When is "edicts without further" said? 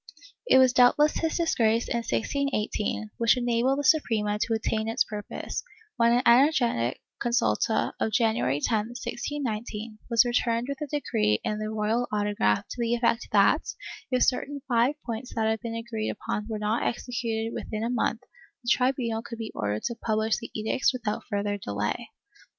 20.59-21.59